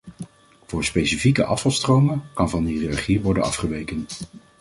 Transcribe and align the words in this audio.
Voor 0.67 0.83
specifieke 0.83 1.45
afvalstromen 1.45 2.23
kan 2.33 2.49
van 2.49 2.63
de 2.63 2.71
hiërarchie 2.71 3.21
worden 3.21 3.43
afgeweken. 3.43 4.05